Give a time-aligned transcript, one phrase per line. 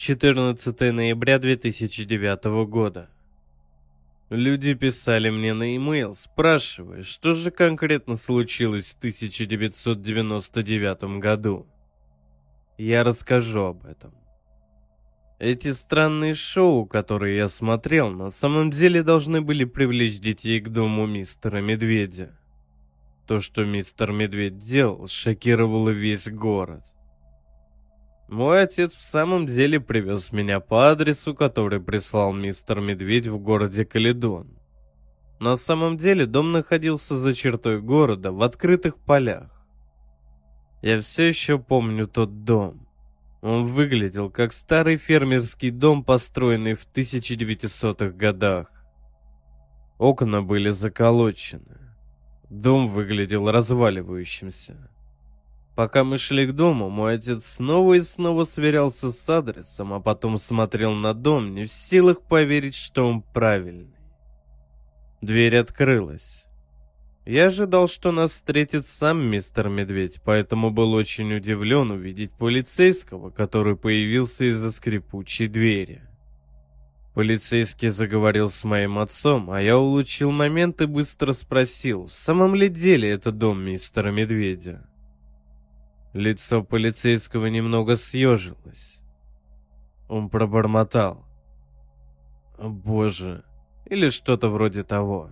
[0.00, 3.10] 14 ноября 2009 года.
[4.30, 11.66] Люди писали мне на e-mail, спрашивая, что же конкретно случилось в 1999 году.
[12.78, 14.14] Я расскажу об этом.
[15.38, 21.06] Эти странные шоу, которые я смотрел, на самом деле должны были привлечь детей к дому
[21.06, 22.34] мистера Медведя.
[23.26, 26.84] То, что мистер Медведь делал, шокировало весь город.
[28.30, 33.84] Мой отец в самом деле привез меня по адресу, который прислал мистер Медведь в городе
[33.84, 34.56] Каледон.
[35.40, 39.50] На самом деле дом находился за чертой города, в открытых полях.
[40.80, 42.86] Я все еще помню тот дом.
[43.42, 48.68] Он выглядел как старый фермерский дом, построенный в 1900-х годах.
[49.98, 51.78] Окна были заколочены.
[52.48, 54.88] Дом выглядел разваливающимся.
[55.74, 60.36] Пока мы шли к дому, мой отец снова и снова сверялся с адресом, а потом
[60.36, 63.94] смотрел на дом, не в силах поверить, что он правильный.
[65.20, 66.44] Дверь открылась.
[67.26, 73.76] Я ожидал, что нас встретит сам мистер Медведь, поэтому был очень удивлен увидеть полицейского, который
[73.76, 76.02] появился из-за скрипучей двери.
[77.14, 82.68] Полицейский заговорил с моим отцом, а я улучил момент и быстро спросил, в самом ли
[82.68, 84.89] деле это дом мистера Медведя.
[86.12, 89.00] Лицо полицейского немного съежилось.
[90.08, 91.24] Он пробормотал.
[92.58, 93.44] «О, боже!»
[93.86, 95.30] Или что-то вроде того.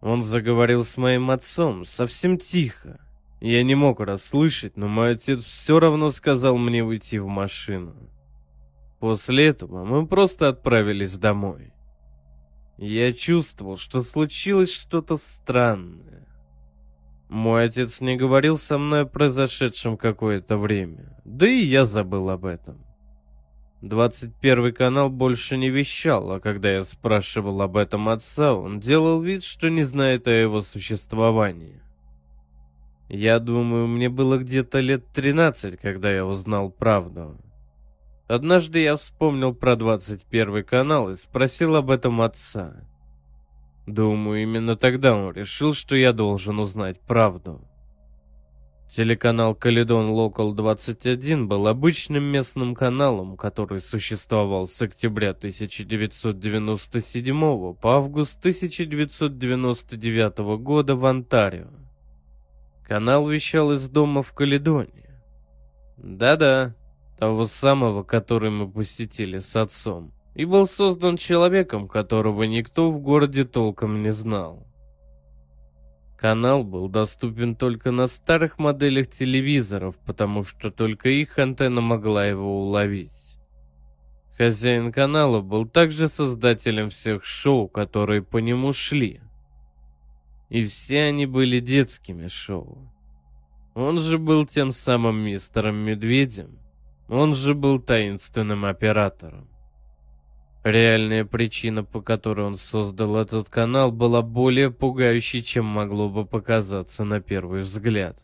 [0.00, 3.00] Он заговорил с моим отцом совсем тихо.
[3.40, 7.94] Я не мог расслышать, но мой отец все равно сказал мне уйти в машину.
[8.98, 11.72] После этого мы просто отправились домой.
[12.76, 16.26] Я чувствовал, что случилось что-то странное.
[17.30, 22.44] Мой отец не говорил со мной о произошедшем какое-то время, да и я забыл об
[22.44, 22.84] этом.
[23.82, 29.44] 21 канал больше не вещал, а когда я спрашивал об этом отца, он делал вид,
[29.44, 31.80] что не знает о его существовании.
[33.08, 37.38] Я думаю, мне было где-то лет 13, когда я узнал правду.
[38.26, 42.89] Однажды я вспомнил про 21 канал и спросил об этом отца.
[43.90, 47.66] Думаю, именно тогда он решил, что я должен узнать правду.
[48.94, 58.38] Телеканал Каледон Локал 21 был обычным местным каналом, который существовал с октября 1997 по август
[58.38, 61.66] 1999 года в Онтарио.
[62.86, 65.20] Канал вещал из дома в Каледоне.
[65.96, 66.76] Да-да,
[67.18, 73.44] того самого, который мы посетили с отцом и был создан человеком, которого никто в городе
[73.44, 74.66] толком не знал.
[76.16, 82.62] Канал был доступен только на старых моделях телевизоров, потому что только их антенна могла его
[82.62, 83.38] уловить.
[84.40, 89.20] Хозяин канала был также создателем всех шоу, которые по нему шли.
[90.48, 92.90] И все они были детскими шоу.
[93.74, 96.58] Он же был тем самым мистером Медведем.
[97.10, 99.49] Он же был таинственным оператором.
[100.62, 107.04] Реальная причина, по которой он создал этот канал, была более пугающей, чем могло бы показаться
[107.04, 108.18] на первый взгляд.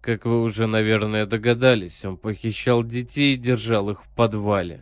[0.00, 4.80] Как вы уже, наверное, догадались, он похищал детей и держал их в подвале.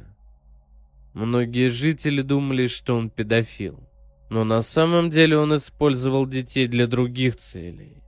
[1.15, 3.81] Многие жители думали, что он педофил,
[4.29, 8.03] но на самом деле он использовал детей для других целей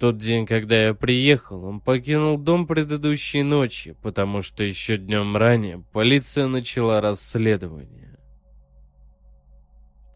[0.00, 5.84] тот день, когда я приехал, он покинул дом предыдущей ночи, потому что еще днем ранее
[5.92, 8.18] полиция начала расследование.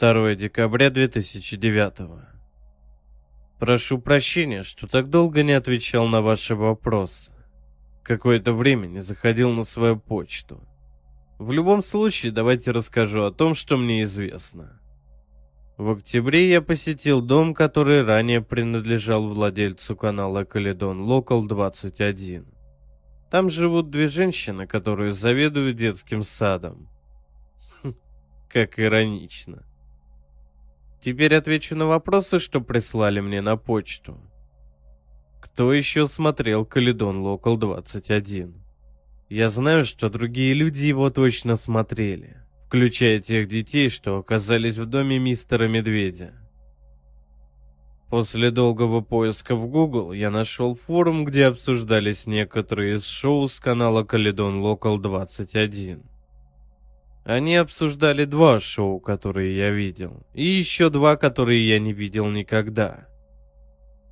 [0.01, 2.25] 2 декабря 2009
[3.61, 7.33] Прошу прощения, что так долго не отвечал на ваши вопросы.
[8.03, 10.67] Какое-то время не заходил на свою почту.
[11.39, 14.81] В любом случае, давайте расскажу о том, что мне известно.
[15.77, 22.47] В октябре я посетил дом, который ранее принадлежал владельцу канала Каледон Локал 21.
[23.29, 26.89] Там живут две женщины, которые заведуют детским садом.
[27.83, 27.95] Хм,
[28.49, 29.65] как иронично.
[31.01, 34.21] Теперь отвечу на вопросы, что прислали мне на почту.
[35.41, 38.55] Кто еще смотрел Каледон Локал 21?
[39.29, 42.44] Я знаю, что другие люди его точно смотрели
[42.75, 46.35] включая тех детей, что оказались в доме мистера Медведя.
[48.11, 54.03] После долгого поиска в Google я нашел форум, где обсуждались некоторые из шоу с канала
[54.03, 56.03] Каледон Локал 21.
[57.25, 63.07] Они обсуждали два шоу, которые я видел, и еще два, которые я не видел никогда.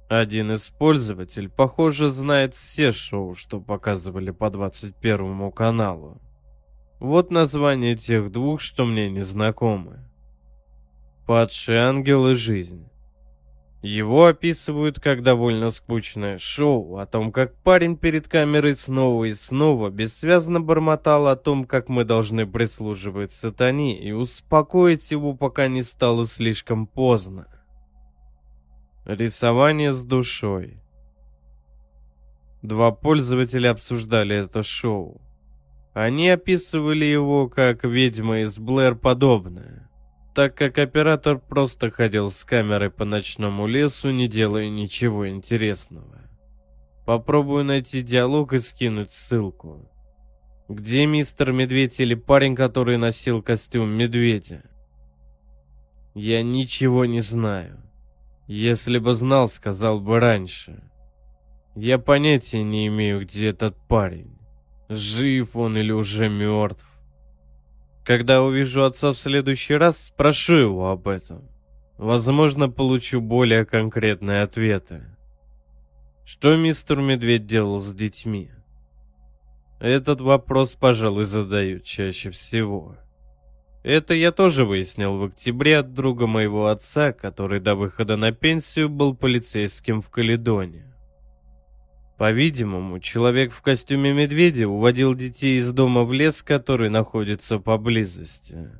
[0.09, 0.73] Один из
[1.49, 6.21] похоже, знает все шоу, что показывали по 21 каналу.
[7.03, 10.09] Вот название тех двух, что мне не знакомы.
[11.27, 12.89] «Падший ангел и жизнь».
[13.83, 19.91] Его описывают как довольно скучное шоу о том, как парень перед камерой снова и снова
[19.91, 26.25] бессвязно бормотал о том, как мы должны прислуживать сатане и успокоить его, пока не стало
[26.25, 27.49] слишком поздно.
[29.05, 30.81] Рисование с душой.
[32.63, 35.21] Два пользователя обсуждали это шоу.
[35.95, 39.91] Они описывали его как «Ведьма из Блэр» подобное,
[40.35, 46.23] так как оператор просто ходил с камерой по ночному лесу, не делая ничего интересного.
[47.05, 49.91] Попробую найти диалог и скинуть ссылку.
[50.69, 54.63] Где мистер Медведь или парень, который носил костюм медведя?
[56.15, 57.83] Я ничего не знаю.
[58.47, 60.83] Если бы знал, сказал бы раньше.
[61.75, 64.39] Я понятия не имею, где этот парень.
[64.95, 66.87] Жив он или уже мертв.
[68.05, 71.49] Когда увижу отца в следующий раз, спрошу его об этом.
[71.97, 75.05] Возможно, получу более конкретные ответы.
[76.25, 78.51] Что мистер Медведь делал с детьми?
[79.81, 82.97] Этот вопрос, пожалуй, задают чаще всего.
[83.83, 88.89] Это я тоже выяснил в октябре от друга моего отца, который до выхода на пенсию
[88.89, 90.92] был полицейским в Каледоне.
[92.23, 98.71] По-видимому, человек в костюме медведя уводил детей из дома в лес, который находится поблизости.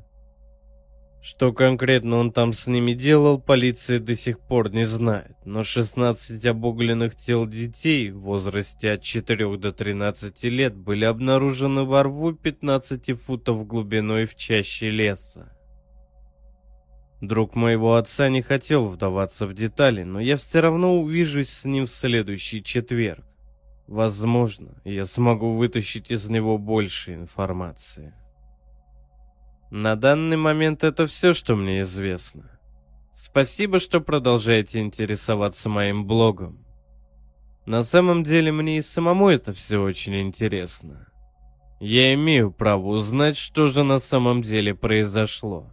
[1.21, 6.47] Что конкретно он там с ними делал, полиция до сих пор не знает, но 16
[6.47, 13.21] обугленных тел детей в возрасте от 4 до 13 лет были обнаружены во рву 15
[13.21, 15.53] футов глубиной в чаще леса.
[17.21, 21.87] Друг моего отца не хотел вдаваться в детали, но я все равно увижусь с ним
[21.87, 23.25] в следующий четверг.
[23.93, 28.15] Возможно, я смогу вытащить из него больше информации.
[29.71, 32.59] На данный момент это все, что мне известно.
[33.13, 36.65] Спасибо, что продолжаете интересоваться моим блогом.
[37.67, 41.13] На самом деле мне и самому это все очень интересно.
[41.79, 45.71] Я имею право узнать, что же на самом деле произошло.